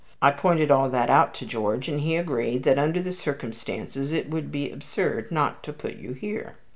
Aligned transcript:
I 0.19 0.31
pointed 0.31 0.71
all 0.71 0.89
that 0.89 1.11
out 1.11 1.35
to 1.35 1.45
George, 1.45 1.87
and 1.87 2.01
he 2.01 2.15
agreed 2.15 2.63
that, 2.63 2.79
under 2.79 2.99
the 3.03 3.13
circumstances, 3.13 4.11
it 4.11 4.31
would 4.31 4.51
be 4.51 4.71
absurd 4.71 5.31
not 5.31 5.61
to 5.61 5.73
put 5.73 5.97
you 5.97 6.13
here." 6.13 6.55